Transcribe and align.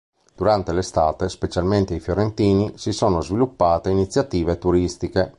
Durante 0.35 0.73
l'estate, 0.73 1.29
specialmente 1.29 1.93
ai 1.93 1.99
Fiorentini, 1.99 2.71
si 2.75 2.91
sono 2.91 3.21
sviluppate 3.21 3.91
iniziative 3.91 4.57
turistiche. 4.57 5.29